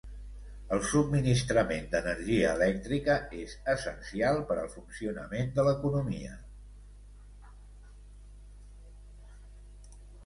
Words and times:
El 0.75 0.79
subministrament 0.91 1.83
d'energia 1.91 2.53
elèctrica 2.59 3.17
és 3.41 3.53
essencial 3.75 4.41
per 4.53 4.57
al 4.63 4.71
funcionament 4.77 5.53
de 5.59 5.67
l'economia. 5.67 6.39